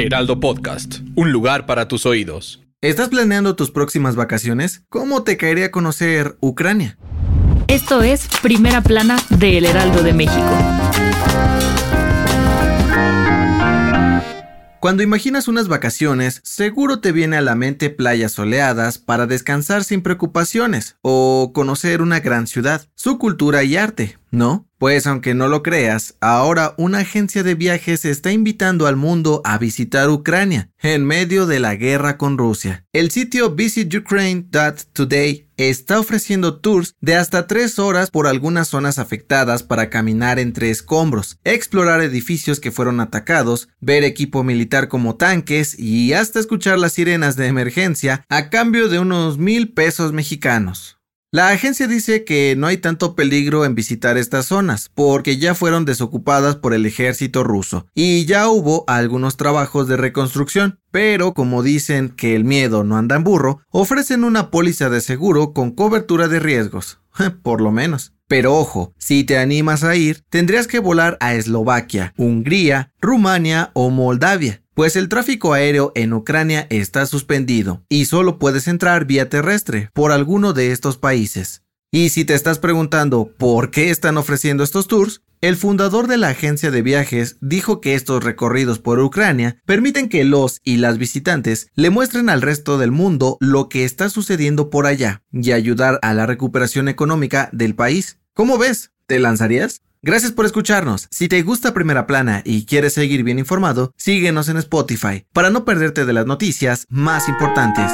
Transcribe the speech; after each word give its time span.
Heraldo 0.00 0.40
Podcast, 0.40 1.00
un 1.14 1.30
lugar 1.30 1.66
para 1.66 1.86
tus 1.86 2.06
oídos. 2.06 2.62
¿Estás 2.80 3.10
planeando 3.10 3.54
tus 3.54 3.70
próximas 3.70 4.16
vacaciones? 4.16 4.82
¿Cómo 4.88 5.24
te 5.24 5.36
caería 5.36 5.70
conocer 5.70 6.38
Ucrania? 6.40 6.96
Esto 7.68 8.00
es 8.00 8.26
Primera 8.40 8.80
Plana 8.80 9.18
de 9.28 9.58
El 9.58 9.66
Heraldo 9.66 10.02
de 10.02 10.14
México. 10.14 10.56
Cuando 14.80 15.02
imaginas 15.02 15.46
unas 15.46 15.68
vacaciones, 15.68 16.40
seguro 16.42 17.00
te 17.00 17.12
viene 17.12 17.36
a 17.36 17.42
la 17.42 17.54
mente 17.54 17.90
playas 17.90 18.32
soleadas 18.32 18.96
para 18.96 19.26
descansar 19.26 19.84
sin 19.84 20.00
preocupaciones 20.00 20.96
o 21.02 21.52
conocer 21.54 22.00
una 22.00 22.20
gran 22.20 22.46
ciudad, 22.46 22.86
su 23.02 23.16
cultura 23.16 23.64
y 23.64 23.78
arte, 23.78 24.18
¿no? 24.30 24.68
Pues 24.76 25.06
aunque 25.06 25.32
no 25.32 25.48
lo 25.48 25.62
creas, 25.62 26.16
ahora 26.20 26.74
una 26.76 26.98
agencia 26.98 27.42
de 27.42 27.54
viajes 27.54 28.04
está 28.04 28.30
invitando 28.30 28.86
al 28.86 28.96
mundo 28.96 29.40
a 29.46 29.56
visitar 29.56 30.10
Ucrania 30.10 30.68
en 30.82 31.06
medio 31.06 31.46
de 31.46 31.60
la 31.60 31.76
guerra 31.76 32.18
con 32.18 32.36
Rusia. 32.36 32.84
El 32.92 33.10
sitio 33.10 33.54
visitukraine.today 33.54 35.48
está 35.56 35.98
ofreciendo 35.98 36.60
tours 36.60 36.94
de 37.00 37.16
hasta 37.16 37.46
tres 37.46 37.78
horas 37.78 38.10
por 38.10 38.26
algunas 38.26 38.68
zonas 38.68 38.98
afectadas 38.98 39.62
para 39.62 39.88
caminar 39.88 40.38
entre 40.38 40.68
escombros, 40.68 41.38
explorar 41.42 42.02
edificios 42.02 42.60
que 42.60 42.70
fueron 42.70 43.00
atacados, 43.00 43.70
ver 43.80 44.04
equipo 44.04 44.44
militar 44.44 44.88
como 44.88 45.16
tanques 45.16 45.74
y 45.78 46.12
hasta 46.12 46.38
escuchar 46.38 46.78
las 46.78 46.92
sirenas 46.92 47.36
de 47.36 47.46
emergencia 47.46 48.26
a 48.28 48.50
cambio 48.50 48.90
de 48.90 48.98
unos 48.98 49.38
mil 49.38 49.72
pesos 49.72 50.12
mexicanos. 50.12 50.99
La 51.32 51.50
agencia 51.50 51.86
dice 51.86 52.24
que 52.24 52.56
no 52.58 52.66
hay 52.66 52.78
tanto 52.78 53.14
peligro 53.14 53.64
en 53.64 53.76
visitar 53.76 54.18
estas 54.18 54.46
zonas, 54.46 54.90
porque 54.92 55.36
ya 55.36 55.54
fueron 55.54 55.84
desocupadas 55.84 56.56
por 56.56 56.74
el 56.74 56.84
ejército 56.86 57.44
ruso, 57.44 57.86
y 57.94 58.24
ya 58.24 58.48
hubo 58.48 58.82
algunos 58.88 59.36
trabajos 59.36 59.86
de 59.86 59.96
reconstrucción, 59.96 60.80
pero 60.90 61.32
como 61.32 61.62
dicen 61.62 62.08
que 62.08 62.34
el 62.34 62.42
miedo 62.42 62.82
no 62.82 62.96
anda 62.96 63.14
en 63.14 63.22
burro, 63.22 63.60
ofrecen 63.70 64.24
una 64.24 64.50
póliza 64.50 64.90
de 64.90 65.00
seguro 65.00 65.52
con 65.52 65.70
cobertura 65.70 66.26
de 66.26 66.40
riesgos, 66.40 66.98
por 67.44 67.60
lo 67.60 67.70
menos. 67.70 68.12
Pero 68.30 68.54
ojo, 68.54 68.94
si 68.96 69.24
te 69.24 69.38
animas 69.38 69.82
a 69.82 69.96
ir, 69.96 70.22
tendrías 70.30 70.68
que 70.68 70.78
volar 70.78 71.16
a 71.18 71.34
Eslovaquia, 71.34 72.14
Hungría, 72.16 72.92
Rumania 73.00 73.72
o 73.74 73.90
Moldavia, 73.90 74.62
pues 74.72 74.94
el 74.94 75.08
tráfico 75.08 75.52
aéreo 75.52 75.90
en 75.96 76.12
Ucrania 76.12 76.68
está 76.70 77.06
suspendido 77.06 77.82
y 77.88 78.04
solo 78.04 78.38
puedes 78.38 78.68
entrar 78.68 79.04
vía 79.04 79.28
terrestre 79.28 79.90
por 79.94 80.12
alguno 80.12 80.52
de 80.52 80.70
estos 80.70 80.96
países. 80.96 81.64
Y 81.92 82.10
si 82.10 82.24
te 82.24 82.34
estás 82.34 82.60
preguntando 82.60 83.32
por 83.36 83.72
qué 83.72 83.90
están 83.90 84.16
ofreciendo 84.16 84.62
estos 84.62 84.86
tours, 84.86 85.22
el 85.40 85.56
fundador 85.56 86.06
de 86.06 86.18
la 86.18 86.28
agencia 86.28 86.70
de 86.70 86.82
viajes 86.82 87.36
dijo 87.40 87.80
que 87.80 87.94
estos 87.94 88.22
recorridos 88.22 88.78
por 88.78 89.00
Ucrania 89.00 89.56
permiten 89.66 90.08
que 90.08 90.22
los 90.22 90.60
y 90.62 90.76
las 90.76 90.98
visitantes 90.98 91.66
le 91.74 91.90
muestren 91.90 92.28
al 92.28 92.42
resto 92.42 92.78
del 92.78 92.92
mundo 92.92 93.38
lo 93.40 93.68
que 93.68 93.84
está 93.84 94.08
sucediendo 94.08 94.70
por 94.70 94.86
allá 94.86 95.22
y 95.32 95.50
ayudar 95.50 95.98
a 96.02 96.14
la 96.14 96.26
recuperación 96.26 96.88
económica 96.88 97.48
del 97.52 97.74
país. 97.74 98.18
¿Cómo 98.34 98.56
ves? 98.56 98.92
¿Te 99.06 99.18
lanzarías? 99.18 99.82
Gracias 100.00 100.30
por 100.30 100.46
escucharnos. 100.46 101.08
Si 101.10 101.26
te 101.26 101.42
gusta 101.42 101.74
Primera 101.74 102.06
Plana 102.06 102.42
y 102.44 102.66
quieres 102.66 102.92
seguir 102.92 103.24
bien 103.24 103.40
informado, 103.40 103.92
síguenos 103.96 104.48
en 104.48 104.58
Spotify 104.58 105.26
para 105.32 105.50
no 105.50 105.64
perderte 105.64 106.04
de 106.04 106.12
las 106.12 106.26
noticias 106.26 106.86
más 106.88 107.28
importantes. 107.28 107.90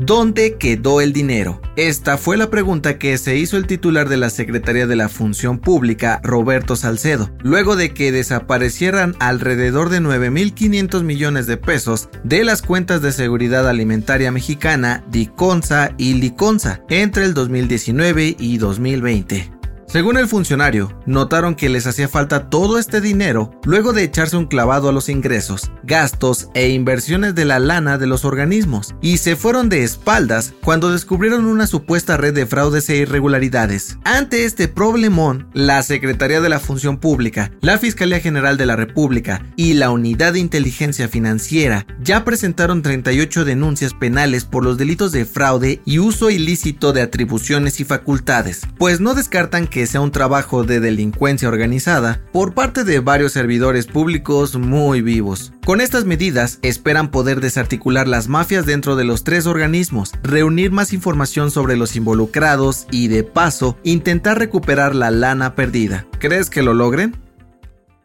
¿Dónde 0.00 0.56
quedó 0.58 1.00
el 1.00 1.12
dinero? 1.12 1.60
Esta 1.74 2.18
fue 2.18 2.36
la 2.36 2.50
pregunta 2.50 2.98
que 2.98 3.18
se 3.18 3.36
hizo 3.36 3.56
el 3.56 3.66
titular 3.66 4.08
de 4.08 4.16
la 4.16 4.30
Secretaría 4.30 4.86
de 4.86 4.94
la 4.94 5.08
Función 5.08 5.58
Pública, 5.58 6.20
Roberto 6.22 6.76
Salcedo, 6.76 7.30
luego 7.42 7.74
de 7.74 7.92
que 7.92 8.12
desaparecieran 8.12 9.16
alrededor 9.18 9.88
de 9.88 10.00
9.500 10.00 11.02
millones 11.02 11.48
de 11.48 11.56
pesos 11.56 12.10
de 12.22 12.44
las 12.44 12.62
cuentas 12.62 13.02
de 13.02 13.10
seguridad 13.10 13.68
alimentaria 13.68 14.30
mexicana 14.30 15.04
DICONSA 15.10 15.94
y 15.98 16.14
LICONSA 16.14 16.80
entre 16.88 17.24
el 17.24 17.34
2019 17.34 18.36
y 18.38 18.58
2020. 18.58 19.57
Según 19.88 20.18
el 20.18 20.28
funcionario, 20.28 20.92
notaron 21.06 21.54
que 21.54 21.70
les 21.70 21.86
hacía 21.86 22.08
falta 22.08 22.50
todo 22.50 22.78
este 22.78 23.00
dinero 23.00 23.52
luego 23.64 23.94
de 23.94 24.02
echarse 24.02 24.36
un 24.36 24.44
clavado 24.44 24.90
a 24.90 24.92
los 24.92 25.08
ingresos, 25.08 25.70
gastos 25.82 26.50
e 26.52 26.68
inversiones 26.68 27.34
de 27.34 27.46
la 27.46 27.58
lana 27.58 27.96
de 27.96 28.06
los 28.06 28.26
organismos, 28.26 28.94
y 29.00 29.16
se 29.16 29.34
fueron 29.34 29.70
de 29.70 29.84
espaldas 29.84 30.52
cuando 30.62 30.92
descubrieron 30.92 31.46
una 31.46 31.66
supuesta 31.66 32.18
red 32.18 32.34
de 32.34 32.44
fraudes 32.44 32.90
e 32.90 32.96
irregularidades. 32.98 33.96
Ante 34.04 34.44
este 34.44 34.68
problemón, 34.68 35.48
la 35.54 35.82
Secretaría 35.82 36.42
de 36.42 36.50
la 36.50 36.60
Función 36.60 36.98
Pública, 36.98 37.50
la 37.62 37.78
Fiscalía 37.78 38.20
General 38.20 38.58
de 38.58 38.66
la 38.66 38.76
República 38.76 39.46
y 39.56 39.72
la 39.72 39.88
Unidad 39.88 40.34
de 40.34 40.40
Inteligencia 40.40 41.08
Financiera 41.08 41.86
ya 42.02 42.26
presentaron 42.26 42.82
38 42.82 43.46
denuncias 43.46 43.94
penales 43.94 44.44
por 44.44 44.64
los 44.64 44.76
delitos 44.76 45.12
de 45.12 45.24
fraude 45.24 45.80
y 45.86 45.98
uso 45.98 46.28
ilícito 46.28 46.92
de 46.92 47.00
atribuciones 47.00 47.80
y 47.80 47.84
facultades, 47.84 48.60
pues 48.76 49.00
no 49.00 49.14
descartan 49.14 49.66
que 49.78 49.86
sea 49.86 50.00
un 50.00 50.10
trabajo 50.10 50.64
de 50.64 50.80
delincuencia 50.80 51.46
organizada 51.46 52.20
por 52.32 52.52
parte 52.52 52.82
de 52.82 52.98
varios 52.98 53.30
servidores 53.30 53.86
públicos 53.86 54.56
muy 54.56 55.02
vivos. 55.02 55.52
Con 55.64 55.80
estas 55.80 56.04
medidas 56.04 56.58
esperan 56.62 57.12
poder 57.12 57.40
desarticular 57.40 58.08
las 58.08 58.26
mafias 58.26 58.66
dentro 58.66 58.96
de 58.96 59.04
los 59.04 59.22
tres 59.22 59.46
organismos, 59.46 60.14
reunir 60.24 60.72
más 60.72 60.92
información 60.92 61.52
sobre 61.52 61.76
los 61.76 61.94
involucrados 61.94 62.88
y 62.90 63.06
de 63.06 63.22
paso 63.22 63.78
intentar 63.84 64.40
recuperar 64.40 64.96
la 64.96 65.12
lana 65.12 65.54
perdida. 65.54 66.08
¿Crees 66.18 66.50
que 66.50 66.64
lo 66.64 66.74
logren? 66.74 67.27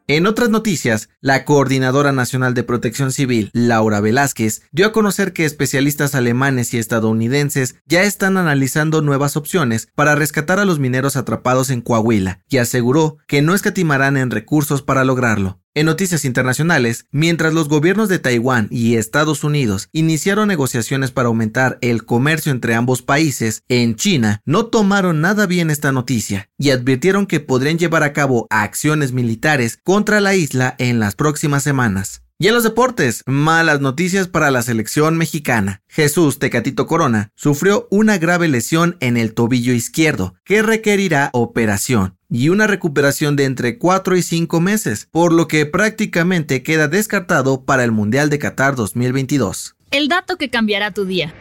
En 0.07 0.27
otras 0.27 0.49
noticias, 0.49 1.07
la 1.21 1.45
Coordinadora 1.45 2.11
Nacional 2.11 2.53
de 2.53 2.63
Protección 2.63 3.13
Civil, 3.13 3.49
Laura 3.53 4.01
Velázquez, 4.01 4.63
dio 4.73 4.85
a 4.85 4.91
conocer 4.91 5.31
que 5.31 5.45
especialistas 5.45 6.13
alemanes 6.13 6.73
y 6.73 6.77
estadounidenses 6.77 7.75
ya 7.85 8.03
están 8.03 8.35
analizando 8.35 9.01
nuevas 9.01 9.37
opciones 9.37 9.87
para 9.95 10.15
rescatar 10.15 10.59
a 10.59 10.65
los 10.65 10.77
mineros 10.77 11.15
atrapados 11.15 11.69
en 11.69 11.79
Coahuila 11.79 12.41
y 12.49 12.57
aseguró 12.57 13.17
que 13.27 13.41
no 13.41 13.55
escatimarán 13.55 14.17
en 14.17 14.29
recursos 14.29 14.81
para 14.81 15.05
lograrlo. 15.05 15.62
En 15.75 15.87
noticias 15.87 16.23
internacionales, 16.23 17.07
mientras 17.09 17.51
los 17.51 17.67
gobiernos 17.67 18.07
de 18.07 18.19
Taiwán 18.19 18.67
y 18.69 18.95
Estados 18.95 19.43
Unidos 19.43 19.89
iniciaron 19.91 20.47
negociaciones 20.47 21.09
para 21.09 21.29
aumentar 21.29 21.79
el 21.81 22.05
comercio 22.05 22.51
entre 22.51 22.75
ambos 22.75 23.01
países, 23.01 23.63
en 23.69 23.95
China 23.95 24.43
no 24.45 24.67
tomaron 24.67 25.19
nada 25.21 25.47
bien 25.47 25.71
esta 25.71 25.91
noticia 25.91 26.47
y 26.59 26.69
advirtieron 26.69 27.25
que 27.25 27.39
podrían 27.39 27.79
llevar 27.79 28.03
a 28.03 28.13
cabo 28.13 28.45
acciones 28.51 29.13
militares 29.13 29.79
contra 29.83 30.21
la 30.21 30.35
isla 30.35 30.75
en 30.77 30.99
las 30.99 31.15
próximas 31.15 31.63
semanas. 31.63 32.22
Y 32.43 32.49
en 32.49 32.55
los 32.55 32.63
deportes, 32.65 33.23
malas 33.25 33.79
noticias 33.79 34.27
para 34.27 34.51
la 34.51 34.61
selección 34.63 35.17
mexicana. 35.17 35.81
Jesús 35.87 36.39
Tecatito 36.39 36.87
Corona 36.87 37.31
sufrió 37.35 37.87
una 37.89 38.17
grave 38.17 38.49
lesión 38.49 38.97
en 38.99 39.15
el 39.15 39.33
tobillo 39.33 39.71
izquierdo 39.71 40.35
que 40.43 40.61
requerirá 40.61 41.29
operación 41.31 42.17
y 42.29 42.49
una 42.49 42.67
recuperación 42.67 43.37
de 43.37 43.45
entre 43.45 43.77
4 43.77 44.17
y 44.17 44.23
5 44.23 44.59
meses, 44.59 45.07
por 45.09 45.31
lo 45.31 45.47
que 45.47 45.65
prácticamente 45.65 46.63
queda 46.63 46.89
descartado 46.89 47.63
para 47.63 47.85
el 47.85 47.93
Mundial 47.93 48.29
de 48.29 48.39
Qatar 48.39 48.75
2022. 48.75 49.77
El 49.91 50.09
dato 50.09 50.35
que 50.35 50.49
cambiará 50.49 50.91
tu 50.91 51.05
día. 51.05 51.33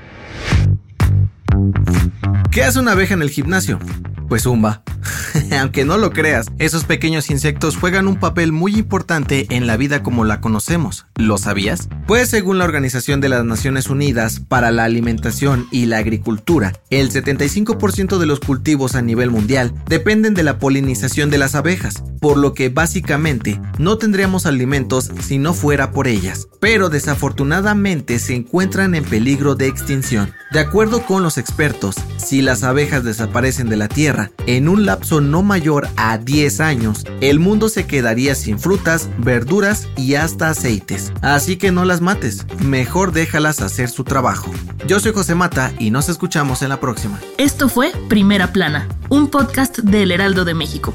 ¿Qué 2.52 2.62
hace 2.62 2.80
una 2.80 2.92
abeja 2.92 3.14
en 3.14 3.22
el 3.22 3.30
gimnasio? 3.30 3.78
Pues 4.28 4.42
zumba. 4.42 4.82
Aunque 5.58 5.86
no 5.86 5.96
lo 5.96 6.10
creas, 6.10 6.48
esos 6.58 6.84
pequeños 6.84 7.30
insectos 7.30 7.76
juegan 7.76 8.06
un 8.06 8.16
papel 8.16 8.52
muy 8.52 8.76
importante 8.76 9.46
en 9.48 9.66
la 9.66 9.78
vida 9.78 10.02
como 10.02 10.24
la 10.24 10.42
conocemos. 10.42 11.06
¿Lo 11.16 11.38
sabías? 11.38 11.88
Pues 12.06 12.28
según 12.28 12.58
la 12.58 12.64
Organización 12.64 13.22
de 13.22 13.30
las 13.30 13.44
Naciones 13.44 13.88
Unidas 13.88 14.40
para 14.40 14.70
la 14.70 14.84
Alimentación 14.84 15.66
y 15.70 15.86
la 15.86 15.98
Agricultura, 15.98 16.72
el 16.90 17.10
75% 17.10 18.18
de 18.18 18.26
los 18.26 18.40
cultivos 18.40 18.96
a 18.96 19.02
nivel 19.02 19.30
mundial 19.30 19.72
dependen 19.86 20.34
de 20.34 20.42
la 20.42 20.58
polinización 20.58 21.30
de 21.30 21.38
las 21.38 21.54
abejas, 21.54 22.02
por 22.20 22.36
lo 22.36 22.52
que 22.52 22.68
básicamente 22.68 23.60
no 23.78 23.96
tendríamos 23.96 24.44
alimentos 24.44 25.10
si 25.20 25.38
no 25.38 25.54
fuera 25.54 25.90
por 25.90 26.06
ellas. 26.06 26.48
Pero 26.60 26.90
desafortunadamente 26.90 28.18
se 28.18 28.34
encuentran 28.34 28.94
en 28.94 29.04
peligro 29.04 29.54
de 29.54 29.68
extinción. 29.68 30.32
De 30.52 30.60
acuerdo 30.60 31.04
con 31.06 31.22
los 31.22 31.38
expertos, 31.38 31.96
Si 32.32 32.40
las 32.40 32.62
abejas 32.62 33.04
desaparecen 33.04 33.68
de 33.68 33.76
la 33.76 33.88
Tierra 33.88 34.30
en 34.46 34.66
un 34.66 34.86
lapso 34.86 35.20
no 35.20 35.42
mayor 35.42 35.86
a 35.96 36.16
10 36.16 36.60
años, 36.60 37.04
el 37.20 37.38
mundo 37.38 37.68
se 37.68 37.86
quedaría 37.86 38.34
sin 38.34 38.58
frutas, 38.58 39.10
verduras 39.18 39.86
y 39.98 40.14
hasta 40.14 40.48
aceites. 40.48 41.12
Así 41.20 41.58
que 41.58 41.72
no 41.72 41.84
las 41.84 42.00
mates, 42.00 42.46
mejor 42.64 43.12
déjalas 43.12 43.60
hacer 43.60 43.90
su 43.90 44.04
trabajo. 44.04 44.50
Yo 44.86 44.98
soy 44.98 45.12
José 45.12 45.34
Mata 45.34 45.74
y 45.78 45.90
nos 45.90 46.08
escuchamos 46.08 46.62
en 46.62 46.70
la 46.70 46.80
próxima. 46.80 47.20
Esto 47.36 47.68
fue 47.68 47.92
Primera 48.08 48.50
Plana, 48.50 48.88
un 49.10 49.28
podcast 49.28 49.80
del 49.80 50.10
Heraldo 50.10 50.46
de 50.46 50.54
México. 50.54 50.94